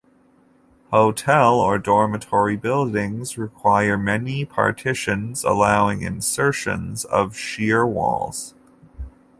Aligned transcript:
Hotel 0.89 1.59
or 1.59 1.77
dormitory 1.77 2.57
buildings 2.57 3.37
require 3.37 3.99
many 3.99 4.43
partitions, 4.43 5.43
allowing 5.43 6.01
insertions 6.01 7.05
of 7.05 7.35
shear 7.35 7.85
walls. 7.85 8.55